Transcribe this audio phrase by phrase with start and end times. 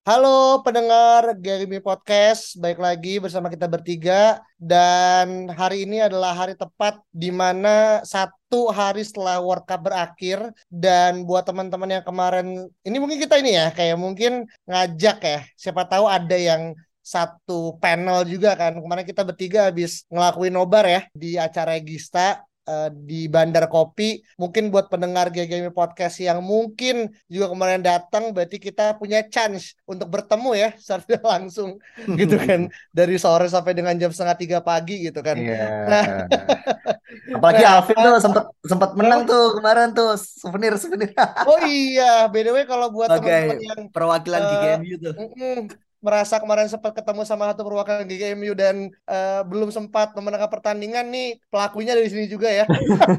[0.00, 4.40] Halo pendengar Gary Podcast, baik lagi bersama kita bertiga.
[4.56, 11.28] Dan hari ini adalah hari tepat di mana satu hari setelah World Cup berakhir dan
[11.28, 16.08] buat teman-teman yang kemarin ini mungkin kita ini ya kayak mungkin ngajak ya siapa tahu
[16.08, 16.72] ada yang
[17.04, 18.80] satu panel juga kan.
[18.80, 24.22] Kemarin kita bertiga habis ngelakuin nobar ya di acara Gista eh, di Bandar Kopi.
[24.38, 30.06] Mungkin buat pendengar GGM Podcast yang mungkin juga kemarin datang, berarti kita punya chance untuk
[30.06, 31.82] bertemu ya secara langsung
[32.14, 35.34] gitu kan dari sore sampai dengan jam setengah tiga pagi gitu kan.
[35.34, 35.66] Iya.
[35.90, 36.04] Nah.
[37.36, 41.10] Apalagi Nah, Alvin tuh sempat sempat menang tuh kemarin tuh souvenir souvenir
[41.46, 45.14] Oh iya, by the way kalau buat teman-teman sebagai yang perwakilan eh, GGMU tuh.
[45.18, 45.58] mm-mm,
[46.00, 51.36] merasa kemarin sempat ketemu sama satu perwakilan GGMU dan eh, belum sempat memenangkan pertandingan nih
[51.48, 52.64] pelakunya dari sini juga ya.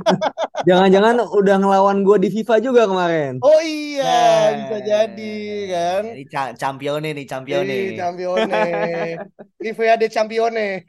[0.67, 3.41] Jangan-jangan udah ngelawan gue di FIFA juga kemarin.
[3.41, 4.49] Oh iya, Nah.
[4.57, 5.37] bisa jadi
[5.69, 6.03] kan.
[6.13, 7.73] Ini ca- champione nih, champione.
[7.73, 8.61] Ih, Campione.
[9.57, 10.67] Rivea de Campione.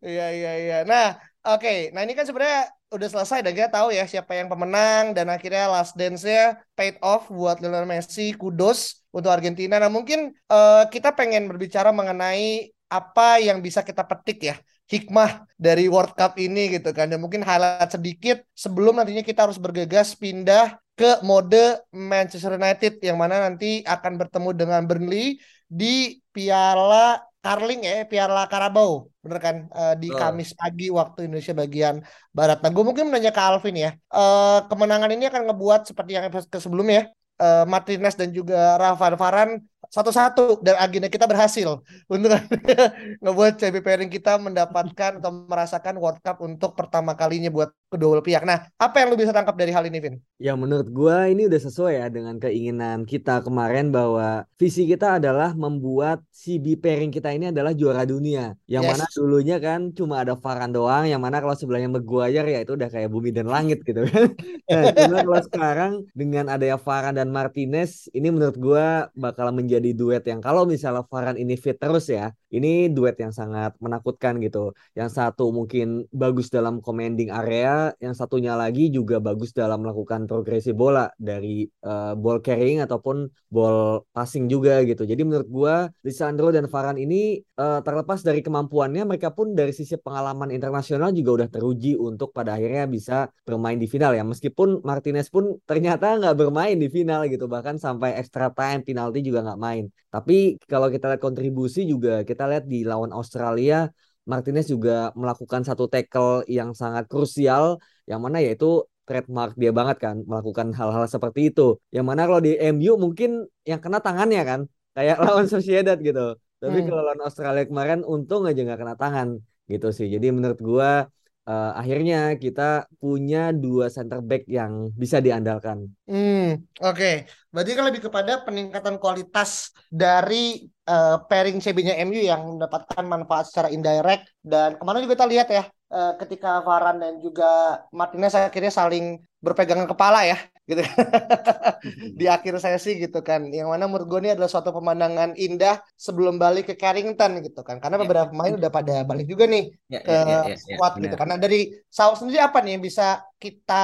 [0.00, 0.78] Iya, iya, iya.
[0.88, 1.20] Nah,
[1.54, 1.94] oke.
[1.94, 5.66] Nah, ini kan sebenarnya udah selesai dan kita tahu ya siapa yang pemenang dan akhirnya
[5.70, 8.34] last dance-nya paid off buat Lionel Messi.
[8.34, 9.78] Kudos untuk Argentina.
[9.78, 15.90] Nah, mungkin eh, kita pengen berbicara mengenai apa yang bisa kita petik ya hikmah dari
[15.90, 20.78] World Cup ini gitu kan dan mungkin highlight sedikit sebelum nantinya kita harus bergegas pindah
[20.94, 27.92] ke mode Manchester United yang mana nanti akan bertemu dengan Burnley di Piala Carling ya,
[28.10, 28.90] Piala Carabao,
[29.22, 29.56] bener kan?
[29.78, 30.18] Eh, di Betul.
[30.20, 31.96] Kamis pagi waktu Indonesia bagian
[32.36, 32.58] Barat.
[32.62, 36.58] Nah, gue mungkin menanya ke Alvin ya, Eh, kemenangan ini akan ngebuat seperti yang episode
[36.66, 37.00] sebelumnya,
[37.42, 39.54] eh, Martinez dan juga Rafael Varane
[39.86, 42.34] satu-satu dan agenda kita berhasil untuk
[43.22, 48.26] ngebuat CB pairing kita mendapatkan atau merasakan World Cup untuk pertama kalinya buat kedua belah
[48.26, 48.42] pihak.
[48.42, 50.14] Nah, apa yang lu bisa tangkap dari hal ini, Vin?
[50.42, 55.54] Ya menurut gue ini udah sesuai ya dengan keinginan kita kemarin bahwa visi kita adalah
[55.54, 58.58] membuat CB pairing kita ini adalah juara dunia.
[58.66, 58.90] Yang Yes.
[58.90, 62.90] mana dulunya kan cuma ada Varane doang, yang mana kalau sebelahnya Maguire ya itu udah
[62.90, 64.34] kayak bumi dan langit gitu kan.
[64.66, 70.22] Nah, cuma kalau sekarang dengan adanya Varane dan Martinez, ini menurut gue bakal menjadi duet
[70.24, 74.72] yang kalau misalnya Varane ini fit terus ya, ini duet yang sangat menakutkan gitu.
[74.98, 80.70] Yang satu mungkin bagus dalam commanding area, yang satunya lagi juga bagus dalam melakukan progresi
[80.72, 85.04] bola dari eh, ball carrying ataupun ball passing juga gitu.
[85.04, 85.74] Jadi menurut gua
[86.06, 91.44] Lisandro dan Varane ini eh, terlepas dari kemampuannya, mereka pun dari sisi pengalaman internasional juga
[91.44, 94.24] udah teruji untuk pada akhirnya bisa bermain di final ya.
[94.24, 99.44] Meskipun Martinez pun ternyata nggak bermain di final gitu, bahkan sampai extra time, penalti juga
[99.44, 99.84] nggak main.
[100.10, 103.88] Tapi kalau kita lihat kontribusi juga kita lihat di lawan Australia
[104.26, 107.78] Martinez juga melakukan satu tackle yang sangat krusial
[108.10, 111.78] yang mana yaitu trademark dia banget kan melakukan hal-hal seperti itu.
[111.94, 114.60] Yang mana kalau di MU mungkin yang kena tangannya kan
[114.98, 116.34] kayak lawan Sociedad gitu.
[116.58, 116.86] Tapi Hmm.
[116.86, 119.28] kalau lawan Australia kemarin untung aja nggak kena tangan
[119.70, 120.06] gitu sih.
[120.14, 121.06] Jadi menurut gua
[121.46, 125.86] eh, akhirnya kita punya dua center back yang bisa diandalkan.
[126.04, 127.26] Hmm, oke.
[127.54, 133.68] Berarti kan lebih kepada peningkatan kualitas dari eh, pairing CB-nya MU yang mendapatkan manfaat secara
[133.70, 135.64] indirect dan kemarin juga kita lihat ya
[135.94, 137.46] eh, ketika Varane dan juga
[137.94, 139.04] Martinez akhirnya saling
[139.44, 140.36] berpegangan kepala ya
[140.66, 140.82] gitu
[142.18, 146.34] di akhir sesi gitu kan yang mana menurut gue ini adalah suatu pemandangan indah sebelum
[146.42, 147.76] balik ke Carrington gitu kan.
[147.82, 148.02] Karena Ya.
[148.02, 151.14] beberapa pemain udah pada balik juga nih Ya, ke ya, ya, ya, ya, squad gitu
[151.20, 151.56] karena dari
[151.90, 153.74] Saul sendiri apa nih yang bisa kita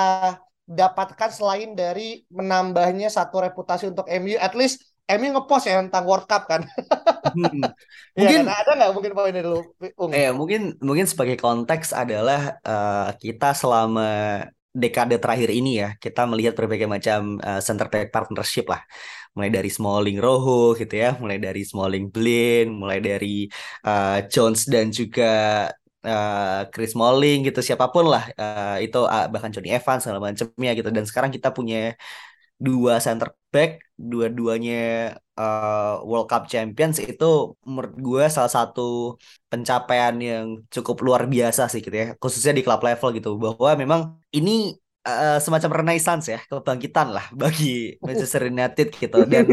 [0.66, 6.26] dapatkan selain dari menambahnya satu reputasi untuk MU at least MU ngepost ya tentang World
[6.30, 6.62] Cup kan
[7.34, 7.72] Hmm.
[8.18, 8.46] Iya Mungkin kan?
[8.58, 9.60] ada nggak mungkin poin dari lu
[10.04, 10.14] Ung?
[10.14, 14.02] Eh, mungkin mungkin sebagai konteks adalah eh, kita selama
[14.82, 18.80] dekade terakhir ini ya, kita melihat berbagai macam eh, center back partnership lah.
[19.36, 23.48] Mulai dari Smalling Rojo gitu ya, mulai dari Smalling Blin, mulai dari
[23.88, 25.24] eh, Jones dan juga
[26.04, 30.70] eh, Chris Smalling gitu, siapa pun lah eh, itu ah, bahkan Johnny Evans segala macamnya
[30.78, 30.88] gitu.
[30.96, 31.76] Dan sekarang kita punya
[32.66, 34.80] dua center back, dua-duanya
[35.18, 39.18] eh, World Cup Champions itu menurut gue salah satu
[39.50, 44.00] pencapaian yang cukup luar biasa sih gitu ya, khususnya di klub level gitu, bahwa memang
[44.32, 47.66] ini uh, semacam renaissance ya, kebangkitan lah bagi
[48.06, 49.18] Manchester United gitu.
[49.26, 49.44] Dan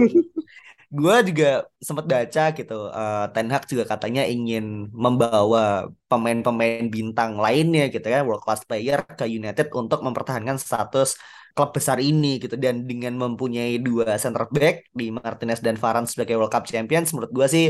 [0.90, 7.94] gue juga sempat baca gitu, uh, Ten Hag juga katanya ingin membawa pemain-pemain bintang lainnya
[7.94, 11.14] gitu ya, world class player ke United untuk mempertahankan status
[11.60, 16.40] klub besar ini gitu dan dengan mempunyai dua center back di Martinez dan Varane sebagai
[16.40, 17.66] World Cup Champions menurut gue sih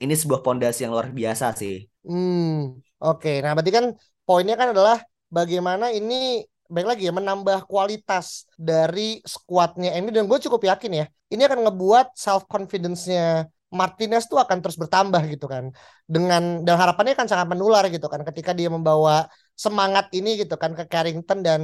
[0.00, 1.84] ini sebuah pondasi yang luar biasa sih.
[2.08, 3.20] Hmm, oke.
[3.20, 3.44] Okay.
[3.44, 3.84] Nah, berarti kan
[4.24, 10.38] poinnya kan adalah bagaimana ini baik lagi ya menambah kualitas dari skuadnya ini dan gue
[10.40, 15.70] cukup yakin ya ini akan ngebuat self confidence-nya Martinez tuh akan terus bertambah gitu kan
[16.06, 20.76] dengan dan harapannya kan sangat menular gitu kan ketika dia membawa semangat ini gitu kan
[20.76, 21.60] ke Carrington dan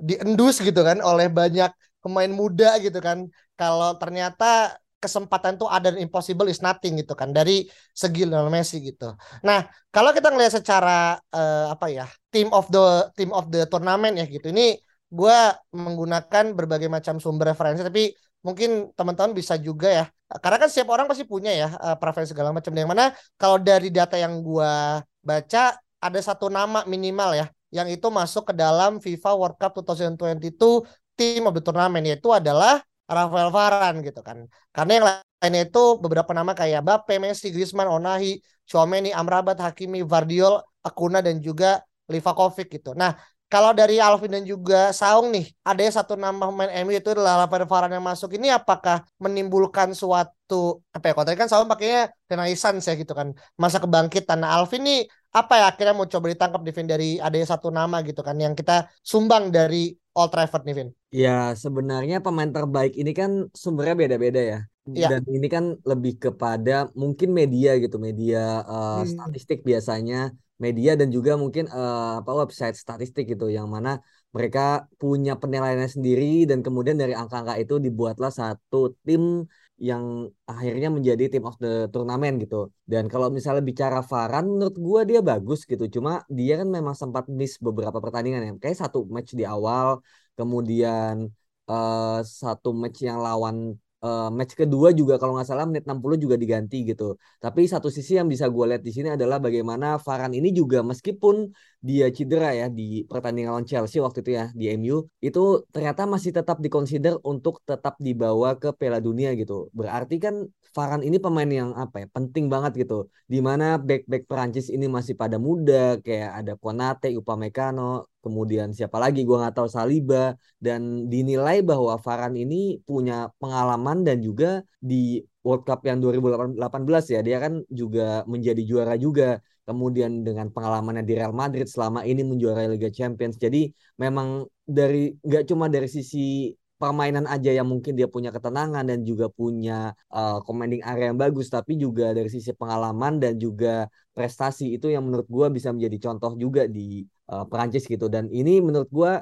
[0.00, 1.70] diendus gitu kan oleh banyak
[2.00, 7.68] pemain muda gitu kan kalau ternyata kesempatan tuh ada impossible is nothing gitu kan dari
[7.92, 9.12] segi Lionel Messi gitu.
[9.44, 14.16] Nah, kalau kita ngelihat secara uh, apa ya, team of the team of the tournament
[14.16, 14.48] ya gitu.
[14.48, 14.80] Ini
[15.12, 15.38] gue
[15.76, 20.04] menggunakan berbagai macam sumber referensi tapi mungkin teman-teman bisa juga ya.
[20.40, 22.72] Karena kan setiap orang pasti punya ya uh, preferensi segala macam.
[22.72, 23.04] Yang mana
[23.36, 24.72] kalau dari data yang gue
[25.20, 25.64] baca
[26.04, 30.84] ada satu nama minimal ya yang itu masuk ke dalam FIFA World Cup 2022
[31.18, 34.48] team of the tournament yaitu adalah Rafael Varane gitu kan.
[34.72, 40.60] Karena yang lainnya itu beberapa nama kayak Mbappe, Messi, Griezmann, Onahi, Chouameni, Amrabat, Hakimi, Vardiol,
[40.84, 42.96] Akuna dan juga Livakovic gitu.
[42.96, 43.12] Nah,
[43.52, 47.68] kalau dari Alvin dan juga Saung nih, ada satu nama pemain MU itu adalah Rafael
[47.68, 48.34] Varane yang masuk.
[48.40, 51.12] Ini apakah menimbulkan suatu apa ya?
[51.12, 53.36] Kalau tadi kan Saung pakainya renaissance ya gitu kan.
[53.60, 54.40] Masa kebangkitan.
[54.42, 55.00] Nah, Alvin nih
[55.34, 58.86] apa ya akhirnya mau coba ditangkap Divin dari ada satu nama gitu kan yang kita
[59.02, 60.88] sumbang dari Old Trafford nih Vin.
[61.10, 64.60] Ya sebenarnya pemain terbaik ini kan sumbernya beda-beda ya.
[64.86, 65.08] ya.
[65.10, 69.10] Dan ini kan lebih kepada mungkin media gitu, media uh, hmm.
[69.10, 70.30] statistik biasanya,
[70.62, 73.98] media dan juga mungkin uh, apa website statistik gitu yang mana
[74.30, 79.46] mereka punya penilaiannya sendiri dan kemudian dari angka-angka itu dibuatlah satu tim
[79.78, 82.70] yang akhirnya menjadi team of the turnamen gitu.
[82.86, 85.84] Dan kalau misalnya bicara Varan menurut gue dia bagus gitu.
[85.90, 88.52] Cuma dia kan memang sempat miss beberapa pertandingan ya.
[88.62, 89.98] Kayak satu match di awal,
[90.38, 91.26] kemudian
[91.70, 93.74] uh, satu match yang lawan
[94.04, 97.16] uh, match kedua juga kalau nggak salah menit 60 juga diganti gitu.
[97.40, 101.50] Tapi satu sisi yang bisa gue lihat di sini adalah bagaimana Varan ini juga meskipun
[101.84, 106.32] dia cedera ya di pertandingan lawan Chelsea waktu itu ya di MU itu ternyata masih
[106.32, 109.68] tetap dikonsider untuk tetap dibawa ke Piala Dunia gitu.
[109.76, 113.06] Berarti kan Varan ini pemain yang apa ya penting banget gitu.
[113.28, 119.20] Di mana back-back Perancis ini masih pada muda kayak ada Konate, Upamecano, kemudian siapa lagi
[119.28, 125.68] gue nggak tahu Saliba dan dinilai bahwa Varane ini punya pengalaman dan juga di World
[125.68, 131.34] Cup yang 2018 ya dia kan juga menjadi juara juga kemudian dengan pengalamannya di Real
[131.34, 133.36] Madrid selama ini menjuarai Liga Champions.
[133.40, 133.68] Jadi
[134.00, 139.30] memang dari nggak cuma dari sisi permainan aja yang mungkin dia punya ketenangan dan juga
[139.32, 144.90] punya uh, commanding area yang bagus tapi juga dari sisi pengalaman dan juga prestasi itu
[144.92, 148.06] yang menurut gue bisa menjadi contoh juga di uh, Perancis gitu.
[148.12, 149.12] Dan ini menurut gue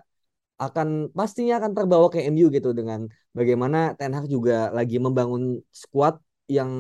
[0.60, 6.22] akan pastinya akan terbawa ke MU gitu dengan bagaimana Ten Hag juga lagi membangun squad
[6.46, 6.70] yang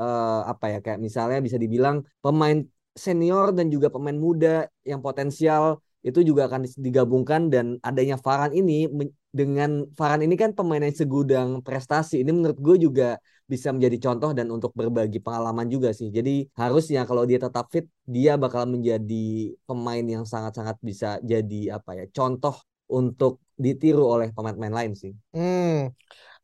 [0.00, 2.64] uh, apa ya kayak misalnya bisa dibilang pemain
[2.96, 8.88] senior dan juga pemain muda yang potensial itu juga akan digabungkan dan adanya Varan ini
[9.30, 14.30] dengan Varan ini kan pemain yang segudang prestasi ini menurut gue juga bisa menjadi contoh
[14.32, 16.08] dan untuk berbagi pengalaman juga sih.
[16.08, 22.00] Jadi harusnya kalau dia tetap fit, dia bakal menjadi pemain yang sangat-sangat bisa jadi apa
[22.00, 22.56] ya contoh
[22.90, 25.12] untuk ditiru oleh pemain-pemain lain sih.
[25.36, 25.92] Hmm,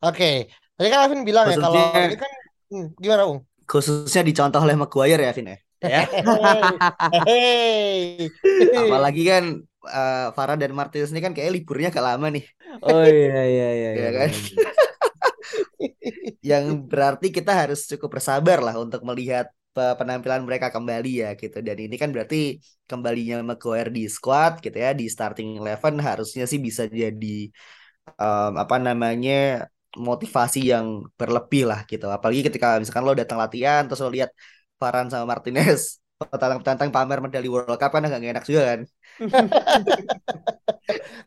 [0.03, 0.15] oke.
[0.15, 0.35] Okay.
[0.77, 2.31] Tadi kan Alvin bilang Khususnya, ya kalau ini kan
[2.69, 3.39] hmm, gimana Ung?
[3.65, 5.57] Khususnya dicontoh oleh Maguire ya Vin ya.
[5.83, 6.03] Ya.
[7.27, 8.29] Hey.
[8.73, 9.43] Apalagi kan
[9.85, 12.45] uh, Farah dan Martinez ini kan kayak liburnya gak lama nih.
[12.81, 13.89] Oh iya iya iya.
[13.99, 14.29] iya, kan?
[14.33, 14.67] Iya
[16.49, 21.77] yang berarti kita harus cukup bersabar lah untuk melihat penampilan mereka kembali ya gitu dan
[21.77, 22.57] ini kan berarti
[22.89, 27.53] kembalinya Maguire di squad gitu ya di starting eleven harusnya sih bisa jadi
[28.17, 34.01] um, apa namanya motivasi yang berlebih lah gitu apalagi ketika misalkan lo datang latihan terus
[34.01, 34.33] lo lihat
[34.77, 38.79] Farhan sama Martinez petantang-petantang pamer medali World Cup kan agak enak juga kan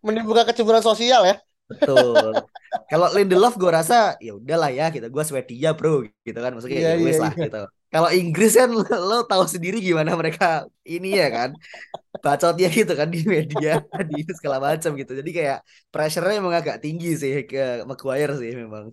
[0.07, 1.39] menimbulkan kecemburuan sosial ya
[1.71, 2.35] Betul.
[2.91, 5.07] Kalau Lindelof gue rasa ya udahlah ya gitu.
[5.07, 7.47] Gue Swedia bro gitu kan maksudnya yeah, ya yeah, lah yeah.
[7.47, 7.63] gitu.
[7.91, 11.51] Kalau Inggris kan lo, lo tahu sendiri gimana mereka ini ya kan
[12.23, 15.13] bacotnya gitu kan di media di segala macam gitu.
[15.15, 15.59] Jadi kayak
[15.95, 18.91] pressure-nya emang agak tinggi sih ke Maguire sih memang.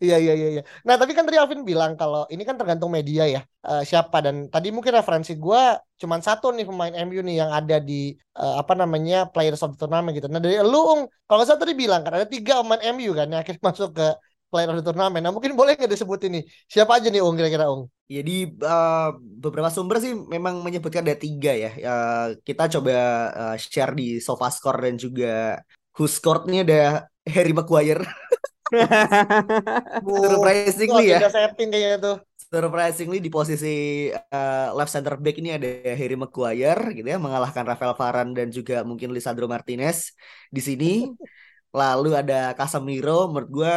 [0.00, 0.48] Iya iya iya.
[0.54, 0.62] iya.
[0.86, 4.48] Nah tapi kan tadi Alvin bilang kalau ini kan tergantung media ya uh, siapa dan
[4.48, 5.62] tadi mungkin referensi gue
[6.00, 9.78] cuman satu nih pemain MU nih yang ada di uh, apa namanya Players of the
[9.84, 10.28] Tournament gitu.
[10.32, 13.40] Nah dari lu Ung, kalau salah tadi bilang kan ada tiga pemain MU kan yang
[13.44, 14.06] akhirnya masuk ke
[14.48, 15.20] Player of the Tournament.
[15.20, 17.92] Nah mungkin boleh nggak disebut ini siapa aja nih Ung kira-kira Ung?
[18.08, 21.70] Jadi uh, beberapa sumber sih memang menyebutkan ada tiga ya.
[21.76, 22.96] Uh, kita coba
[23.36, 25.60] uh, share di SofaScore dan juga
[25.92, 28.00] WhoScored ini ada Harry Maguire.
[30.32, 31.18] Surprisingly ya.
[31.28, 32.16] setting kayaknya tuh.
[32.48, 37.92] Surprisingly di posisi uh, left center back ini ada Harry Maguire gitu ya mengalahkan Rafael
[37.92, 40.16] Varane dan juga mungkin Lisandro Martinez
[40.48, 40.92] di sini.
[41.78, 43.74] Lalu ada Casemiro menurut gue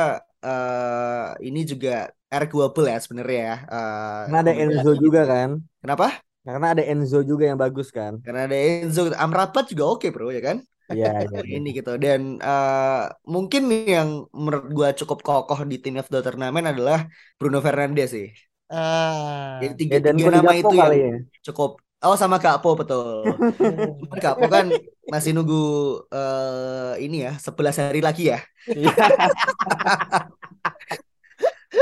[0.47, 3.57] uh, ini juga arguable ya sebenarnya ya.
[3.67, 5.49] Uh, Karena ada Enzo juga kan.
[5.83, 6.07] Kenapa?
[6.41, 8.17] Karena ada Enzo juga yang bagus kan.
[8.23, 10.63] Karena ada Enzo, Amrabat juga oke okay, bro ya kan.
[10.93, 11.55] Iya, iya, iya.
[11.57, 16.67] ini gitu dan uh, mungkin yang menurut gue cukup kokoh di tim of the turnamen
[16.67, 17.07] adalah
[17.39, 18.29] Bruno Fernandes sih.
[18.71, 19.59] Ah.
[19.59, 21.15] Jadi tiga, ya, dan tiga nama itu yang ya.
[21.51, 21.83] cukup.
[22.01, 23.29] Oh sama Kak Po betul.
[24.23, 24.73] Kak Po kan
[25.11, 28.39] masih nunggu uh, ini ya sebelas hari lagi ya.
[28.65, 28.89] Iya.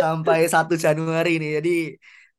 [0.01, 1.56] Sampai satu Januari ini.
[1.62, 1.75] Jadi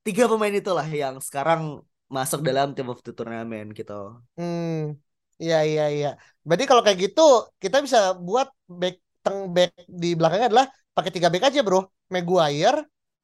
[0.03, 4.19] tiga pemain itulah yang sekarang masuk dalam tim of the tournament gitu.
[4.35, 4.99] Hmm.
[5.43, 6.09] Iya iya iya.
[6.47, 7.21] Berarti kalau kayak gitu
[7.63, 8.49] kita bisa buat
[8.81, 10.67] back teng back di belakangnya adalah
[10.97, 11.81] pakai tiga back aja bro.
[12.13, 12.79] Maguire,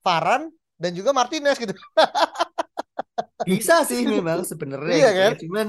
[0.05, 0.43] Varan
[0.79, 1.75] dan juga Martinez gitu.
[3.49, 4.95] Bisa sih memang sebenarnya.
[4.97, 5.23] Iya gitu ya.
[5.23, 5.33] kan?
[5.43, 5.67] Cuman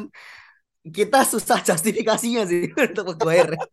[0.87, 3.53] kita susah justifikasinya sih untuk Maguire.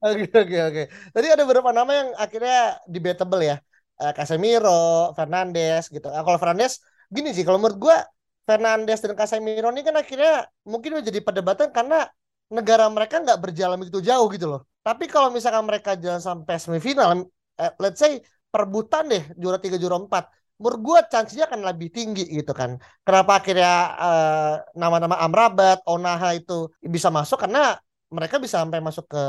[0.00, 0.82] Oke oke oke.
[1.12, 3.56] Tadi ada beberapa nama yang akhirnya debatable ya.
[4.00, 6.08] Uh, Casemiro, Fernandes gitu.
[6.08, 6.80] Uh, kalau Fernandes
[7.12, 7.96] gini sih kalau menurut gue
[8.46, 12.06] Fernandes dan Casemiro ini kan akhirnya mungkin menjadi perdebatan karena
[12.46, 14.60] negara mereka nggak berjalan begitu jauh gitu loh.
[14.86, 17.26] Tapi kalau misalkan mereka jalan sampai semifinal,
[17.58, 20.30] eh, let's say perebutan deh juara tiga juara empat,
[20.62, 22.78] menurut gue chance-nya akan lebih tinggi gitu kan.
[23.02, 27.76] Kenapa akhirnya uh, nama-nama Amrabat, Onaha itu bisa masuk karena
[28.08, 29.22] mereka bisa sampai masuk ke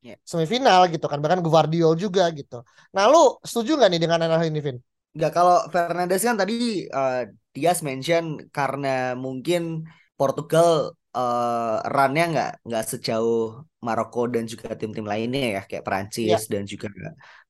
[0.00, 0.14] ya.
[0.22, 1.18] semifinal gitu kan.
[1.18, 2.62] Bahkan Guardiol juga gitu.
[2.94, 4.78] Nah lu setuju nggak nih dengan hal ini, Vin?
[5.10, 9.82] Enggak, kalau Fernandes kan tadi uh, Dias mention karena mungkin
[10.14, 16.50] Portugal uh, runnya nggak nggak sejauh Maroko dan juga tim-tim lainnya ya kayak Perancis yeah.
[16.52, 16.88] dan juga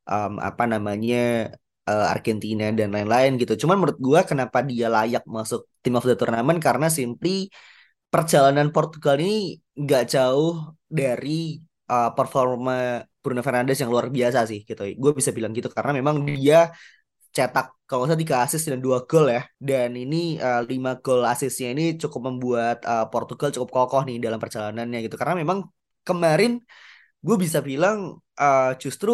[0.08, 1.52] um, apa namanya
[1.84, 3.66] uh, Argentina dan lain-lain gitu.
[3.66, 7.52] Cuman menurut gua kenapa dia layak masuk tim of the tournament karena simply
[8.08, 11.60] perjalanan Portugal ini nggak jauh dari
[11.92, 14.82] uh, performa Bruno Fernandes yang luar biasa sih gitu.
[14.96, 16.72] Gue bisa bilang gitu karena memang dia
[17.36, 19.42] cetak kalau nggak salah tiga assist dan dua gol ya.
[19.58, 24.38] Dan ini uh, lima gol asisnya ini cukup membuat uh, Portugal cukup kokoh nih dalam
[24.38, 25.16] perjalanannya gitu.
[25.20, 25.58] Karena memang
[26.06, 26.62] kemarin
[27.26, 27.98] gue bisa bilang
[28.38, 29.10] uh, justru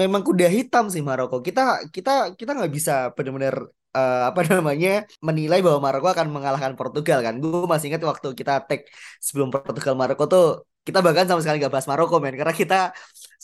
[0.00, 1.36] memang kuda hitam sih Maroko.
[1.42, 3.56] Kita kita kita nggak bisa benar-benar
[3.98, 4.90] uh, apa namanya
[5.26, 7.34] menilai bahwa Maroko akan mengalahkan Portugal kan.
[7.42, 8.80] Gue masih ingat waktu kita tag
[9.18, 10.44] sebelum Portugal Maroko tuh
[10.86, 12.34] kita bahkan sama sekali gak bahas Maroko men.
[12.38, 12.76] Karena kita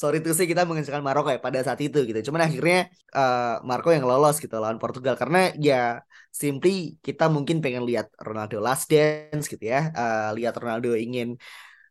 [0.00, 2.86] sorry tuh sih kita menghasilkan Maroko ya pada saat itu gitu cuman akhirnya
[3.18, 5.98] uh, Maroko yang lolos gitu lawan Portugal karena ya
[6.30, 11.34] simply kita mungkin pengen lihat Ronaldo last dance gitu ya uh, lihat Ronaldo ingin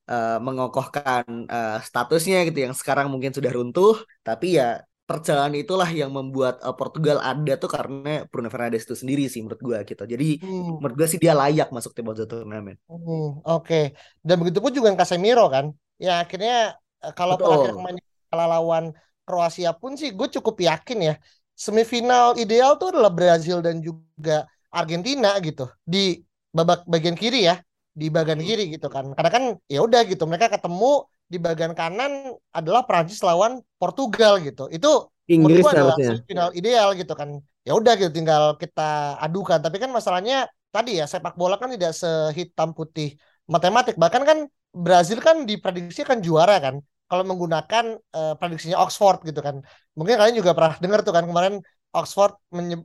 [0.08, 6.12] uh, mengokohkan uh, statusnya gitu yang sekarang mungkin sudah runtuh tapi ya perjalanan itulah yang
[6.12, 10.04] membuat uh, Portugal ada tuh karena Bruno Fernandes itu sendiri sih menurut gue gitu.
[10.04, 10.84] Jadi hmm.
[10.84, 12.76] menurut gue sih dia layak masuk tim of the tournament.
[12.92, 13.64] Hmm, Oke.
[13.64, 13.84] Okay.
[14.20, 15.72] Dan begitu pun juga Casemiro kan.
[15.96, 18.86] Ya akhirnya eh, kalau akhirnya main kalah lawan
[19.28, 21.16] Kroasia pun sih gue cukup yakin ya
[21.58, 27.60] semifinal ideal tuh adalah Brazil dan juga Argentina gitu di babak bagian kiri ya
[27.92, 28.48] di bagian hmm.
[28.48, 33.20] kiri gitu kan karena kan ya udah gitu mereka ketemu di bagian kanan adalah Prancis
[33.20, 34.72] lawan Portugal gitu.
[34.72, 37.44] Itu Inggris adalah final ideal gitu kan.
[37.68, 39.60] Ya udah gitu tinggal kita adukan.
[39.60, 43.20] Tapi kan masalahnya tadi ya sepak bola kan tidak sehitam putih
[43.52, 44.00] matematik.
[44.00, 44.38] Bahkan kan
[44.74, 46.82] Brazil kan diprediksi kan juara kan.
[47.08, 49.64] Kalau menggunakan uh, prediksinya Oxford gitu kan.
[49.96, 51.64] Mungkin kalian juga pernah dengar tuh kan kemarin
[51.96, 52.36] Oxford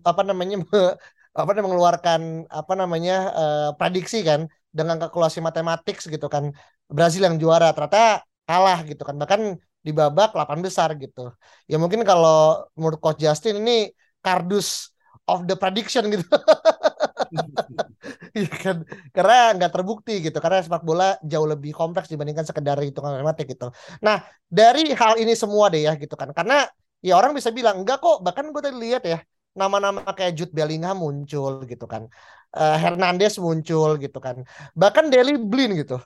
[0.07, 0.63] apa namanya
[1.41, 6.53] apa namanya mengeluarkan apa namanya uh, prediksi kan dengan kalkulasi matematik gitu kan
[6.89, 9.41] Brazil yang juara ternyata kalah gitu kan bahkan
[9.83, 11.33] di babak 8 besar gitu
[11.67, 13.91] ya mungkin kalau menurut coach Justin ini
[14.23, 14.93] kardus
[15.29, 16.25] of the prediction gitu
[18.33, 18.77] Iya kan
[19.13, 23.69] karena nggak terbukti gitu karena sepak bola jauh lebih kompleks dibandingkan sekedar hitungan matematik gitu
[24.01, 26.65] nah dari hal ini semua deh ya gitu kan karena
[27.05, 29.19] ya orang bisa bilang enggak kok bahkan gue tadi lihat ya
[29.53, 32.09] nama-nama kayak Jude Bellingham muncul gitu kan
[32.57, 34.37] uh, Hernandez muncul gitu kan
[34.73, 36.01] bahkan Deli Blin gitu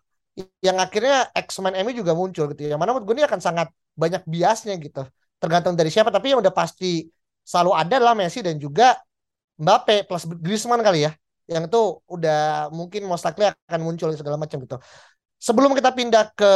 [0.61, 2.77] yang akhirnya X-Men MU juga muncul gitu ya.
[2.77, 5.05] Mana menurut gue ini akan sangat banyak biasnya gitu.
[5.37, 7.13] tergantung dari siapa tapi yang udah pasti
[7.45, 8.97] selalu ada adalah Messi dan juga
[9.61, 11.13] Mbappe plus Griezmann kali ya
[11.47, 14.77] yang itu udah mungkin most likely akan muncul segala macam gitu.
[15.39, 16.53] Sebelum kita pindah ke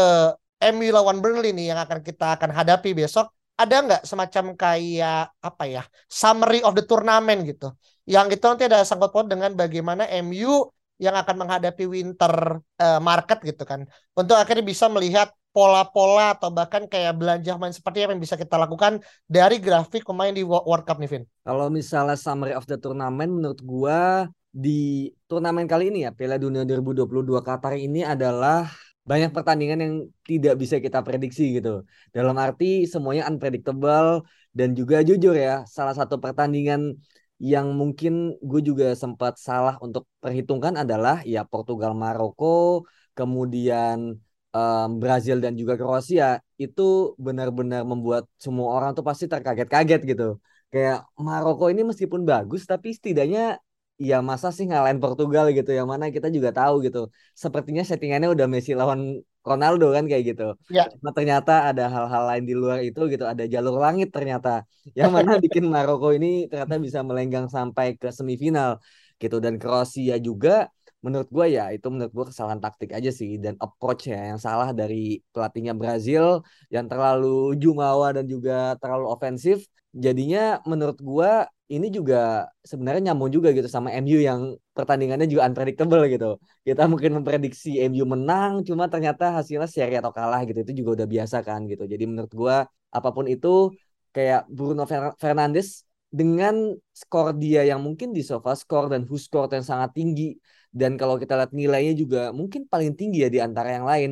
[0.75, 3.31] MU lawan Burnley nih yang akan kita akan hadapi besok
[3.61, 7.77] ada nggak semacam kayak apa ya summary of the tournament gitu?
[8.09, 13.41] Yang itu nanti ada sangkut paut dengan bagaimana MU yang akan menghadapi winter uh, market
[13.45, 13.85] gitu kan.
[14.17, 18.55] Untuk akhirnya bisa melihat pola-pola atau bahkan kayak belanja main seperti apa yang bisa kita
[18.55, 21.25] lakukan dari grafik pemain di World Cup nih Vin.
[21.43, 26.67] Kalau misalnya summary of the tournament menurut gua di turnamen kali ini ya Piala Dunia
[26.67, 28.67] 2022 Qatar ini adalah
[29.07, 29.95] banyak pertandingan yang
[30.27, 31.87] tidak bisa kita prediksi gitu.
[32.15, 36.99] Dalam arti semuanya unpredictable dan juga jujur ya, salah satu pertandingan
[37.41, 42.85] yang mungkin gue juga sempat salah untuk perhitungkan adalah ya Portugal Maroko,
[43.17, 44.21] kemudian
[44.53, 50.37] um, Brazil dan juga Kroasia itu benar-benar membuat semua orang tuh pasti terkaget-kaget gitu.
[50.71, 53.59] Kayak Maroko ini meskipun bagus tapi setidaknya
[54.01, 56.99] ya masa sih ngalahin Portugal gitu yang mana kita juga tahu gitu.
[57.37, 60.57] Sepertinya settingannya udah Messi lawan Ronaldo kan kayak gitu.
[60.73, 60.89] Ya.
[61.05, 64.65] Nah, ternyata ada hal-hal lain di luar itu gitu, ada jalur langit ternyata
[64.97, 68.81] yang mana bikin Maroko ini ternyata bisa melenggang sampai ke semifinal
[69.21, 73.57] gitu dan Kroasia juga menurut gue ya itu menurut gue kesalahan taktik aja sih dan
[73.57, 79.65] approach ya yang salah dari pelatihnya Brazil yang terlalu jumawa dan juga terlalu ofensif
[79.97, 81.33] jadinya menurut gue
[81.75, 84.41] ini juga sebenarnya nyambung juga gitu sama MU yang
[84.77, 86.27] pertandingannya juga unpredictable gitu.
[86.67, 90.59] Kita mungkin memprediksi MU menang, cuma ternyata hasilnya seri atau kalah gitu.
[90.67, 91.83] Itu juga udah biasa kan gitu.
[91.93, 92.57] Jadi menurut gua
[92.91, 93.71] apa pun itu
[94.15, 94.83] kayak Bruno
[95.23, 100.35] Fernandes dengan skor dia yang mungkin di sofa skor dan who score yang sangat tinggi
[100.75, 104.11] dan kalau kita lihat nilainya juga mungkin paling tinggi ya di antara yang lain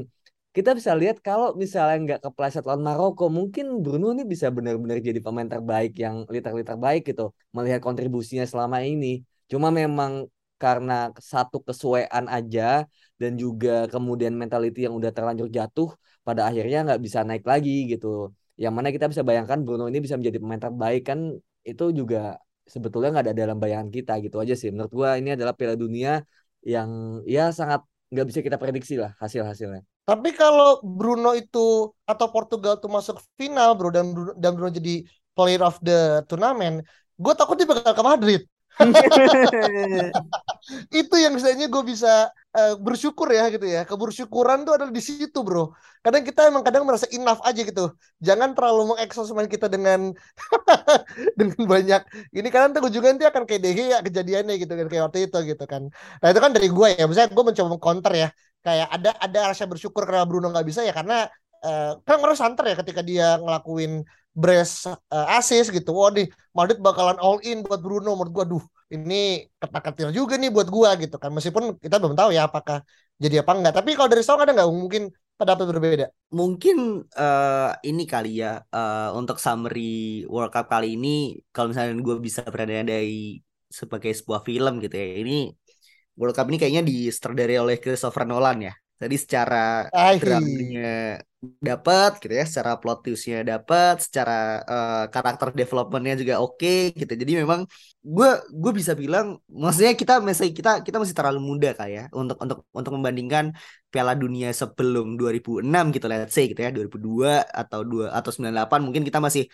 [0.58, 5.20] kita bisa lihat kalau misalnya nggak kepleset lawan Maroko, mungkin Bruno ini bisa benar-benar jadi
[5.22, 9.22] pemain terbaik yang liter-liter terbaik gitu, melihat kontribusinya selama ini.
[9.50, 10.26] Cuma memang
[10.58, 12.82] karena satu kesuaian aja
[13.20, 15.88] dan juga kemudian mentality yang udah terlanjur jatuh,
[16.26, 18.34] pada akhirnya nggak bisa naik lagi gitu.
[18.58, 21.18] Yang mana kita bisa bayangkan Bruno ini bisa menjadi pemain terbaik kan
[21.70, 22.18] itu juga
[22.66, 24.68] sebetulnya nggak ada dalam bayangan kita gitu aja sih.
[24.74, 26.26] Menurut gua ini adalah Piala Dunia
[26.66, 29.84] yang ya sangat nggak bisa kita prediksi lah hasil-hasilnya.
[30.08, 35.04] Tapi kalau Bruno itu atau Portugal tuh masuk final, bro, dan Bruno, dan Bruno jadi
[35.36, 36.82] player of the tournament,
[37.20, 38.40] gue takut dia bakal ke Madrid.
[41.00, 43.82] Itu yang misalnya gue bisa uh, bersyukur ya gitu ya.
[43.88, 45.74] Kebersyukuran tuh adalah di situ bro.
[46.04, 47.92] Kadang kita emang kadang merasa enough aja gitu.
[48.22, 50.14] Jangan terlalu mengeksos kita dengan
[51.38, 52.02] dengan banyak.
[52.32, 55.38] Ini kan nanti ujungnya nanti akan kayak DG ya kejadiannya gitu kan kayak waktu itu
[55.54, 55.82] gitu kan.
[56.22, 57.04] Nah itu kan dari gue ya.
[57.10, 58.28] Misalnya gue mencoba mengcounter ya.
[58.62, 61.30] Kayak ada ada rasa bersyukur karena Bruno nggak bisa ya karena
[61.62, 64.02] uh, kan ngerasa santer ya ketika dia ngelakuin
[64.42, 65.90] brace uh, assist gitu.
[65.98, 70.50] Wah nih Madrid bakalan all in buat Bruno menurut gua duh ini ketak-ketir juga nih
[70.54, 71.30] buat gua gitu kan.
[71.34, 72.86] Meskipun kita belum tahu ya apakah
[73.18, 73.74] jadi apa enggak.
[73.78, 75.02] Tapi kalau dari Song ada nggak mungkin
[75.38, 76.06] pendapat berbeda?
[76.34, 76.76] Mungkin
[77.18, 82.46] uh, ini kali ya uh, untuk summary World Cup kali ini kalau misalnya gue bisa
[82.46, 85.06] berada dari sebagai sebuah film gitu ya.
[85.22, 85.38] Ini
[86.18, 87.10] World Cup ini kayaknya di
[87.58, 88.74] oleh Christopher Nolan ya.
[88.98, 89.86] Jadi secara
[90.18, 91.22] dramanya
[91.62, 97.14] dapat gitu ya, secara plot twistnya dapat, secara uh, karakter developmentnya juga oke okay, gitu.
[97.14, 97.62] Jadi memang
[98.02, 102.36] gue gue bisa bilang, maksudnya kita masih kita kita masih terlalu muda kayak ya untuk
[102.42, 103.54] untuk untuk membandingkan
[103.86, 109.02] Piala Dunia sebelum 2006 gitu let's say gitu ya, 2002 atau 2 atau 98 mungkin
[109.06, 109.46] kita masih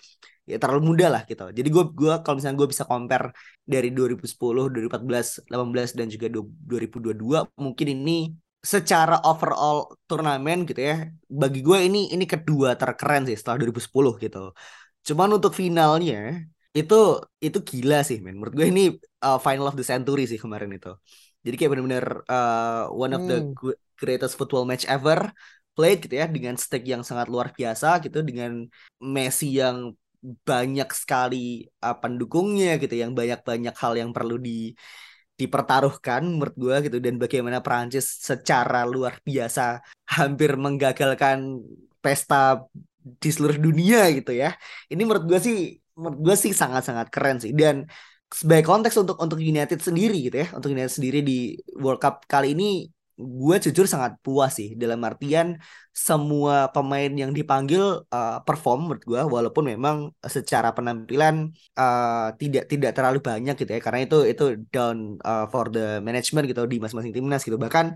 [0.48, 1.52] ya terlalu muda lah gitu.
[1.52, 3.32] Jadi gue gua kalau misalnya gue bisa compare
[3.64, 8.32] dari 2010, 2014, 18 dan juga 2022 mungkin ini
[8.64, 10.96] secara overall turnamen gitu ya
[11.28, 14.38] bagi gue ini ini kedua terkeren sih setelah 2010 gitu.
[15.04, 16.40] Cuman untuk finalnya
[16.72, 16.94] itu
[17.44, 18.40] itu gila sih men.
[18.40, 18.82] Menurut gue ini
[19.20, 20.96] uh, final of the century sih kemarin itu.
[21.44, 23.76] Jadi kayak benar-benar uh, one of the hmm.
[24.00, 25.28] greatest football match ever
[25.76, 28.64] played gitu ya dengan stake yang sangat luar biasa gitu dengan
[29.02, 29.92] Messi yang
[30.24, 34.72] banyak sekali uh, pendukungnya gitu yang banyak-banyak hal yang perlu di
[35.34, 39.82] dipertaruhkan menurut gue gitu dan bagaimana Prancis secara luar biasa
[40.14, 41.58] hampir menggagalkan
[41.98, 42.62] pesta
[43.02, 44.54] di seluruh dunia gitu ya.
[44.86, 45.56] Ini menurut gue sih
[45.98, 47.86] menurut gue sih sangat-sangat keren sih dan
[48.30, 52.50] sebagai konteks untuk untuk United sendiri gitu ya untuk United sendiri di World Cup kali
[52.58, 55.54] ini gue jujur sangat puas sih dalam artian
[55.94, 62.90] semua pemain yang dipanggil uh, perform menurut gue walaupun memang secara penampilan uh, tidak tidak
[62.90, 63.78] terlalu banyak gitu ya.
[63.78, 67.54] Karena itu itu down uh, for the management gitu di masing-masing timnas gitu.
[67.54, 67.94] Bahkan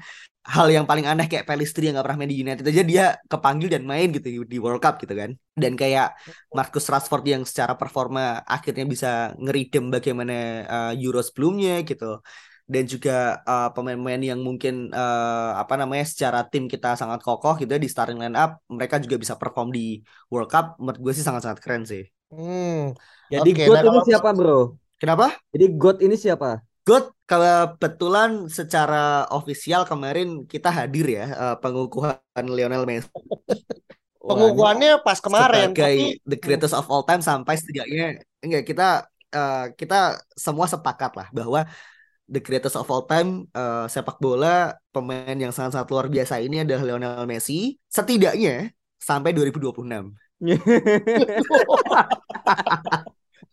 [0.49, 3.69] hal yang paling aneh kayak Pelistri yang gak pernah main di United aja dia kepanggil
[3.75, 5.35] dan main gitu di World Cup gitu kan.
[5.59, 6.15] Dan kayak
[6.55, 9.11] Marcus Rashford yang secara performa akhirnya bisa
[9.43, 10.35] ngeridem bagaimana
[10.71, 12.23] uh, Euro sebelumnya gitu
[12.69, 17.73] dan juga uh, pemain-pemain yang mungkin uh, apa namanya secara tim kita sangat kokoh gitu
[17.73, 21.25] ya di starting line up mereka juga bisa perform di World Cup menurut gue sih
[21.25, 22.05] sangat-sangat keren sih.
[22.29, 22.93] Hmm.
[23.33, 24.77] Jadi okay, GOAT nah, ini siapa bro?
[25.01, 25.27] Kenapa?
[25.49, 26.61] Jadi GOAT ini siapa?
[26.85, 33.09] GOAT kebetulan secara ofisial kemarin kita hadir ya uh, pengukuhan Lionel Messi.
[34.29, 36.29] Pengukuhannya pas kemarin sebagai tapi...
[36.29, 38.89] the greatest of all time sampai setidaknya enggak kita
[39.33, 41.65] uh, kita semua sepakat lah bahwa
[42.29, 46.85] the greatest of all time uh, sepak bola pemain yang sangat-sangat luar biasa ini adalah
[46.85, 50.13] Lionel Messi setidaknya sampai 2026.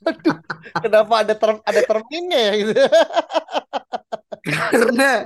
[0.05, 0.38] Aduh,
[0.85, 2.73] kenapa ada term ada terminnya ya gitu?
[4.75, 5.25] karena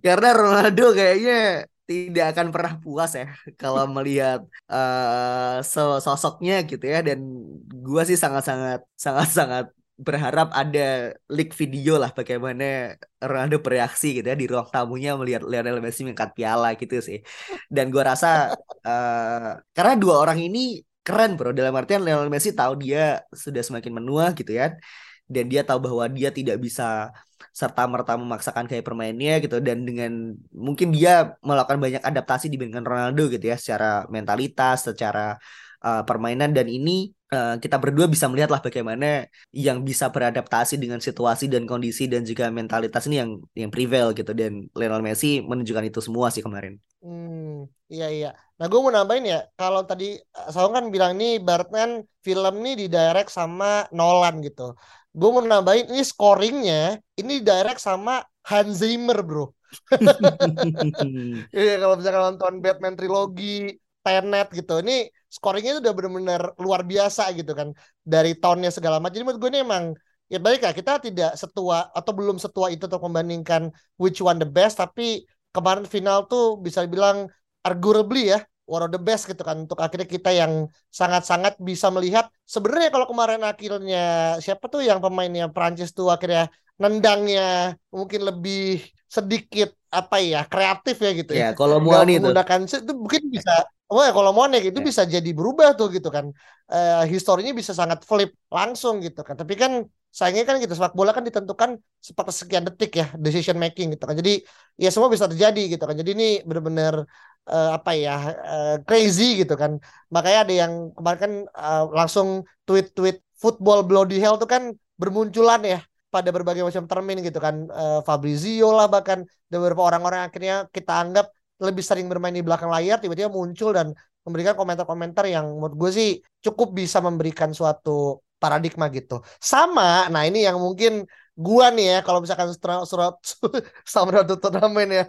[0.00, 5.64] karena Ronaldo kayaknya tidak akan pernah puas ya kalau melihat uh,
[6.04, 7.20] sosoknya gitu ya dan
[7.68, 14.46] gua sih sangat-sangat sangat-sangat berharap ada leak video lah bagaimana Ronaldo bereaksi gitu ya di
[14.46, 17.18] ruang tamunya melihat Lionel Messi mengangkat piala gitu sih.
[17.66, 18.54] Dan gua rasa
[18.86, 23.92] uh, karena dua orang ini keren bro dalam artian Lionel Messi tahu dia sudah semakin
[23.98, 24.78] menua gitu ya.
[25.26, 27.10] Dan dia tahu bahwa dia tidak bisa
[27.52, 33.26] serta merta memaksakan kayak permainnya gitu dan dengan mungkin dia melakukan banyak adaptasi dibandingkan Ronaldo
[33.34, 35.34] gitu ya secara mentalitas, secara
[35.82, 41.48] uh, permainan dan ini uh, kita berdua bisa melihatlah bagaimana yang bisa beradaptasi dengan situasi
[41.48, 46.00] dan kondisi dan juga mentalitas ini yang yang prevail gitu dan Lionel Messi menunjukkan itu
[46.00, 46.80] semua sih kemarin.
[47.04, 48.28] Hmm, iya iya.
[48.58, 52.74] Nah gue mau nambahin ya, kalau tadi eh, Saung kan bilang nih Batman film nih
[52.74, 54.74] di direct sama Nolan gitu.
[55.14, 59.46] Gue mau nambahin ini scoringnya ini direct sama Hans Zimmer bro.
[61.56, 63.78] Iya kalau misalkan nonton Batman trilogi,
[64.16, 67.68] Tenet gitu, ini scoringnya itu udah benar-benar luar biasa gitu kan
[68.02, 69.14] dari tahunnya segala macam.
[69.16, 69.84] Jadi menurut gue ini emang
[70.28, 74.48] ya baik ya kita tidak setua atau belum setua itu untuk membandingkan which one the
[74.48, 75.24] best tapi
[75.56, 77.32] kemarin final tuh bisa bilang
[77.64, 82.28] arguably ya one of the best gitu kan untuk akhirnya kita yang sangat-sangat bisa melihat
[82.44, 89.74] sebenarnya kalau kemarin akhirnya siapa tuh yang pemainnya Prancis tuh akhirnya nendangnya mungkin lebih sedikit
[89.90, 91.40] apa ya kreatif ya gitu ya.
[91.40, 94.84] Ya kalau Muani itu menggunakan itu mungkin bisa Oh ya kalau Monek itu ya.
[94.84, 96.28] bisa jadi berubah tuh gitu kan.
[96.68, 99.32] Uh, historinya bisa sangat flip langsung gitu kan.
[99.32, 103.96] Tapi kan sayangnya kan gitu sepak bola kan ditentukan seperti sekian detik ya decision making
[103.96, 104.12] gitu kan.
[104.20, 104.44] Jadi
[104.76, 105.96] ya semua bisa terjadi gitu kan.
[105.96, 107.08] Jadi ini benar-benar
[107.48, 109.80] uh, apa ya uh, crazy gitu kan.
[110.12, 115.80] Makanya ada yang kemarin kan uh, langsung tweet-tweet football bloody hell tuh kan bermunculan ya
[116.08, 117.68] pada berbagai macam termin gitu kan.
[117.68, 121.26] Uh, Fabrizio lah bahkan beberapa orang-orang akhirnya kita anggap
[121.58, 123.90] lebih sering bermain di belakang layar tiba-tiba muncul dan
[124.22, 126.10] memberikan komentar-komentar yang menurut gue sih
[126.44, 129.20] cukup bisa memberikan suatu paradigma gitu.
[129.42, 131.04] Sama, nah ini yang mungkin
[131.38, 133.14] gua nih ya kalau misalkan surat surat
[133.86, 135.04] sama turnamen ya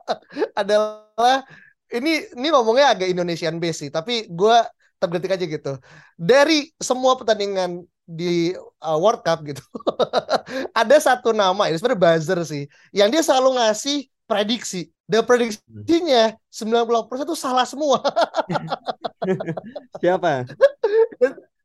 [0.60, 1.46] adalah
[1.90, 4.64] ini ini ngomongnya agak Indonesian base sih, tapi gua
[4.98, 5.72] tergetik aja gitu.
[6.18, 9.60] Dari semua pertandingan di uh, World Cup gitu.
[10.80, 12.64] ada satu nama ini sebenarnya buzzer sih
[12.96, 14.88] yang dia selalu ngasih prediksi.
[15.08, 17.96] Dan prediksinya 90% itu salah semua.
[20.04, 20.44] Siapa?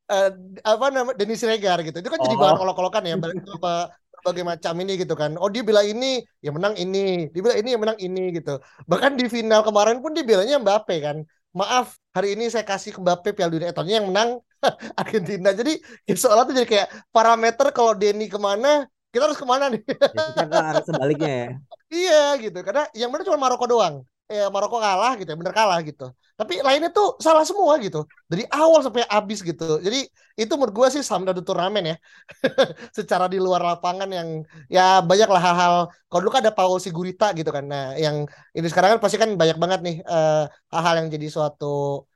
[0.07, 0.29] uh,
[0.71, 1.99] apa nama Denis Regar gitu.
[1.99, 2.23] Itu kan oh.
[2.23, 5.35] jadi bahan kolok-kolokan ya berbagai macam ini gitu kan.
[5.35, 8.63] Oh dia bilang ini ya menang ini, dia bilang ini yang menang ini gitu.
[8.87, 11.27] Bahkan di final kemarin pun dia bilangnya Mbappe kan.
[11.51, 14.39] Maaf, hari ini saya kasih ke Mbappe Piala Dunia Etonnya yang menang
[15.01, 15.49] Argentina.
[15.59, 15.71] Jadi
[16.07, 19.81] ya soalnya tuh jadi kayak parameter kalau Denny ke mana, kita harus ke mana nih?
[20.13, 21.47] Ya, kita kan harus sebaliknya ya.
[21.93, 23.95] Iya gitu, karena yang benar cuma Maroko doang.
[24.25, 26.09] Ya Maroko kalah gitu, ya, bener kalah gitu.
[26.33, 28.09] Tapi lainnya tuh salah semua gitu.
[28.25, 29.77] Dari awal sampai habis gitu.
[29.85, 31.95] Jadi itu menurut gue sih sampai the turnamen ya.
[32.97, 34.29] Secara di luar lapangan yang
[34.71, 35.75] ya banyak lah hal-hal.
[36.09, 37.65] Kalau dulu kan ada Paul Sigurita gitu kan.
[37.69, 38.25] Nah yang
[38.57, 41.65] ini sekarang kan pasti kan banyak banget nih eh, hal-hal yang jadi suatu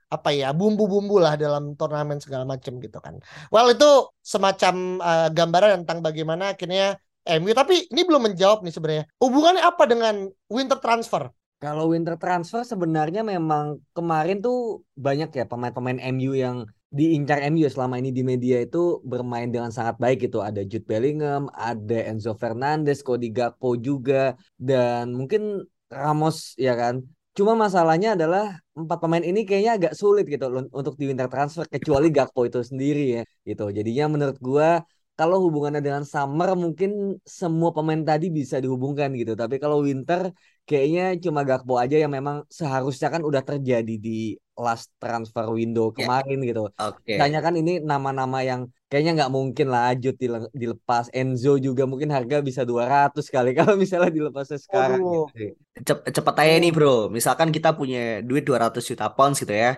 [0.07, 3.19] apa ya bumbu-bumbu lah dalam turnamen segala macam gitu kan.
[3.51, 6.95] Well itu semacam uh, gambaran tentang bagaimana akhirnya
[7.27, 9.05] MU tapi ini belum menjawab nih sebenarnya.
[9.19, 10.15] Hubungannya apa dengan
[10.47, 11.27] winter transfer?
[11.57, 17.71] Kalau winter transfer sebenarnya memang kemarin tuh banyak ya pemain-pemain MU yang diincar MU ya
[17.73, 20.39] selama ini di media itu bermain dengan sangat baik gitu.
[20.39, 27.03] Ada Jude Bellingham, ada Enzo Fernandez, Cody Gakpo juga dan mungkin Ramos ya kan.
[27.37, 30.45] Cuma masalahnya adalah empat pemain ini kayaknya agak sulit gitu
[30.79, 33.63] untuk di winter transfer kecuali Gakpo itu sendiri ya gitu.
[33.77, 34.81] Jadinya menurut gua
[35.17, 39.33] kalau hubungannya dengan summer mungkin semua pemain tadi bisa dihubungkan gitu.
[39.41, 40.33] Tapi kalau winter
[40.65, 46.03] kayaknya cuma Gakpo aja yang memang seharusnya kan udah terjadi di last transfer window Ya.
[46.03, 46.61] kemarin gitu.
[46.73, 47.13] Oke.
[47.21, 51.05] Tanya kan ini nama-nama yang kayaknya nggak mungkin lah Ajut dile- dilepas.
[51.13, 55.25] Enzo juga mungkin harga bisa 200 kali kalau misalnya dilepasnya sekarang Waduh.
[55.31, 55.45] gitu.
[55.87, 57.07] Cep- cepet aja nih bro.
[57.13, 59.77] Misalkan kita punya duit 200 juta pounds gitu ya.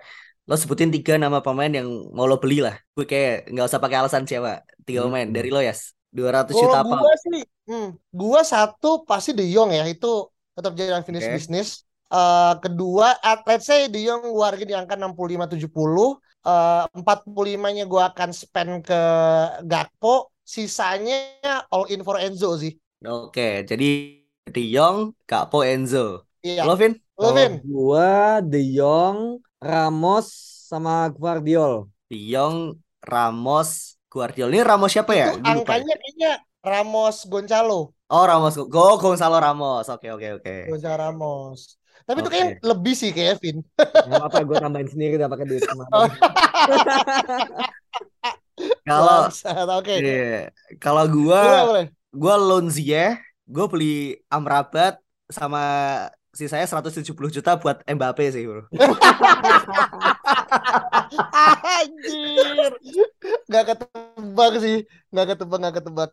[0.49, 2.75] Lo sebutin tiga nama pemain yang mau lo beli lah.
[2.95, 4.63] Gue kayak nggak usah pakai alasan siapa.
[4.87, 5.35] Tiga pemain Hmm.
[5.35, 5.75] dari lo ya.
[6.09, 7.21] 200 Kalau juta gua pounds.
[7.21, 10.07] sih, hmm, gua satu pasti De Jong ya itu
[10.57, 11.37] tetap jadi unfinished Oke.
[11.37, 11.85] business.
[12.09, 16.17] Eh, kedua, at, let's say De Jong gua harga di angka 65-70.
[16.41, 19.01] Eh, 45-nya gua akan spend ke
[19.65, 20.33] Gakpo.
[20.41, 21.17] Sisanya
[21.69, 22.73] all in for Enzo sih.
[23.05, 23.89] Oke, jadi
[24.49, 26.25] De Jong, Gakpo, Enzo.
[26.41, 26.65] Iya.
[26.65, 26.97] Lo Vin?
[27.21, 27.61] Lo, Vin?
[27.61, 30.25] gua De Jong, Ramos
[30.65, 31.85] sama Guardiol.
[32.09, 32.73] De Jong,
[33.05, 34.49] Ramos, Guardiola.
[34.57, 35.37] Ini Ramos siapa ya?
[35.37, 35.77] Itu Gue lupa.
[35.77, 37.95] angkanya kayaknya Ramos Gonzalo.
[38.09, 39.85] Oh Ramos, Go Gonzalo Ramos.
[39.87, 40.55] Oke oke oke.
[40.69, 41.79] Gonzalo Ramos.
[42.09, 42.33] Tapi itu Oke.
[42.33, 43.61] kayaknya lebih sih kayak Vin.
[43.77, 46.09] Apa-apa, gue tambahin sendiri udah pakai duit kemarin.
[48.83, 49.29] Kalau
[49.79, 49.95] Oke.
[50.01, 51.85] iya, kalau boleh.
[52.11, 53.15] gua Lonzie,
[53.47, 55.63] gue beli Amrabat sama
[56.39, 58.71] sisanya 170 juta buat Mbappe sih, Bro.
[61.83, 62.71] Anjir.
[63.51, 64.87] Gak ketebak sih.
[65.11, 66.09] Gak ketebak, gak ketebak.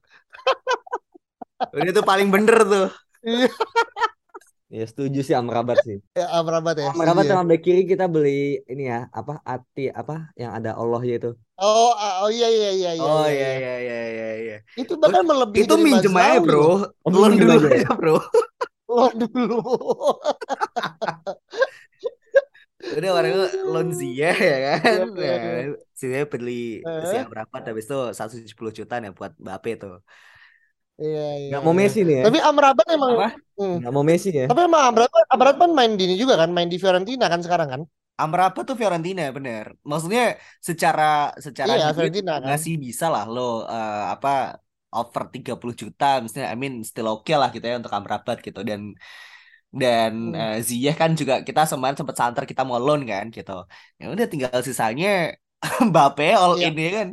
[1.79, 2.89] Ini tuh paling bener tuh.
[3.23, 3.47] Iya.
[4.67, 6.03] Ya setuju sih Amrabat sih.
[6.19, 6.91] Ya, Amrabat ya.
[6.91, 7.35] Amrabat setuju ya.
[7.39, 11.31] sama bek kiri kita beli ini ya, apa Ati apa yang ada Allahnya itu.
[11.55, 13.07] Oh, ah, oh iya iya iya iya.
[13.07, 14.57] Oh iya, iya iya iya iya iya.
[14.75, 16.93] Itu bahkan melebihi Itu minjem aja, Bro.
[17.07, 17.87] Oh, Loan minjem dulu ya?
[17.87, 18.19] aja, Bro.
[18.89, 19.59] Loan dulu.
[22.97, 23.31] Udah warna
[23.73, 24.13] Lonzie
[24.51, 24.81] ya kan.
[25.17, 26.53] Iya, iya, Nah, sisanya beli
[27.09, 27.23] si Eh.
[27.25, 29.95] Amrabat habis itu 170 juta nih buat Mbappe tuh.
[31.03, 31.47] Iya iya.
[31.51, 31.81] Nggak mau iya.
[31.81, 32.23] Messi nih ya.
[32.27, 33.29] Tapi Amrabat emang Apa?
[33.59, 33.75] Hmm.
[33.81, 34.45] Nggak mau Messi ya.
[34.51, 37.69] Tapi emang Amrabat Amrabat kan main di ini juga kan, main di Fiorentina kan sekarang
[37.73, 37.83] kan?
[38.23, 39.65] Amrabat tuh Fiorentina bener.
[39.91, 40.23] Maksudnya
[40.69, 41.03] secara
[41.47, 42.49] secara Iya, duit Fiorentina kan.
[42.49, 44.29] masih bisa lah lo eh, apa
[44.95, 48.81] over 30 juta misalnya I mean still oke lah gitu ya untuk Amrabat gitu dan
[49.81, 50.35] dan Hmm.
[50.41, 53.51] eh, Ziyech kan juga kita semarin sempat santer kita mau loan kan gitu.
[54.01, 55.09] Ya udah tinggal sisanya
[55.89, 56.65] Mbappe all Iya.
[56.65, 57.09] in ya kan.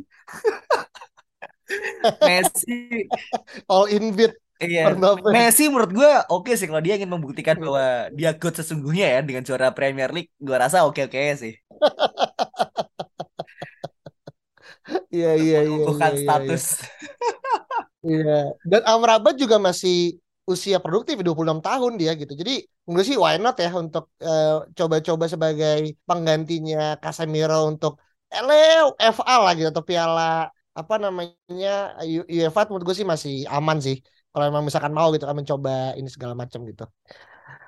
[2.23, 3.09] Messi
[3.69, 4.31] All in bid
[4.61, 4.83] iya.
[5.33, 7.83] Messi menurut gue oke sih kalau dia ingin membuktikan bahwa
[8.17, 11.53] dia good sesungguhnya ya dengan juara Premier League gue rasa oke-oke sih.
[15.15, 16.57] Iya iya iya Mengukuhkan iya, iya, iya.
[18.07, 18.31] Iya.
[18.71, 20.19] Dan Amrabat juga masih
[20.51, 22.33] usia produktif 26 tahun dia gitu.
[22.41, 22.51] Jadi
[22.87, 27.93] menurut sih why not ya untuk eh, coba-coba sebagai penggantinya Casemiro untuk
[28.35, 28.53] ele
[29.15, 30.21] FA lah gitu atau piala
[30.79, 31.69] apa namanya
[32.33, 33.95] UEFA menurut gue sih masih aman sih.
[34.33, 36.83] Kalau emang misalkan mau gitu kan mencoba ini segala macam gitu.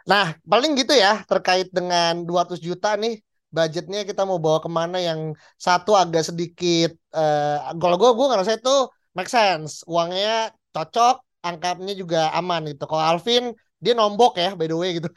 [0.09, 3.13] Nah, paling gitu ya terkait dengan 200 juta nih
[3.55, 8.51] budgetnya kita mau bawa ke mana yang satu agak sedikit eh kalau gue gue ngerasa
[8.59, 8.73] itu
[9.15, 9.81] make sense.
[9.87, 12.83] Uangnya cocok angkanya juga aman gitu.
[12.85, 15.09] Kalau Alvin dia nombok ya by the way gitu.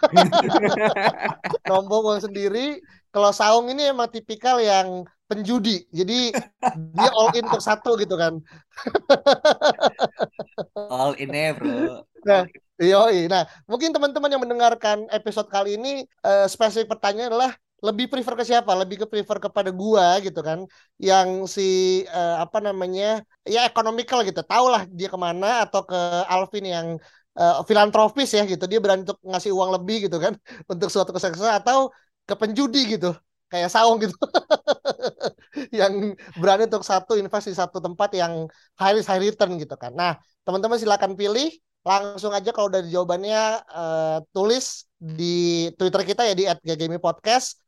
[1.70, 2.78] Nombok uang sendiri.
[3.08, 5.88] Kalau Saung ini emang tipikal yang penjudi.
[5.88, 6.32] Jadi
[6.92, 8.38] dia all in untuk satu gitu kan.
[10.76, 12.04] All in ya bro.
[12.28, 12.44] Nah,
[12.78, 13.26] Yoi.
[13.26, 17.52] Nah, mungkin teman-teman yang mendengarkan episode kali ini eh, spesifik pertanyaan adalah
[17.86, 18.70] lebih prefer ke siapa?
[18.74, 20.66] Lebih ke prefer kepada gua gitu kan,
[20.98, 21.62] yang si
[22.06, 24.40] eh, apa namanya ya ekonomikal gitu.
[24.42, 26.86] Tahu lah dia ke mana atau ke Alvin yang
[27.38, 28.64] eh, filantropis ya gitu.
[28.70, 30.34] Dia berani untuk ngasih uang lebih gitu kan
[30.72, 31.78] untuk suatu kesuksesan atau
[32.28, 33.14] ke penjudi gitu.
[33.48, 34.12] Kayak Saung gitu.
[35.80, 38.32] yang berani untuk satu invest di satu tempat yang
[38.76, 39.92] high risk high return gitu kan.
[39.94, 41.48] Nah, teman-teman silakan pilih
[41.86, 47.67] langsung aja kalau udah jawabannya eh, tulis di Twitter kita ya di @ggmi_podcast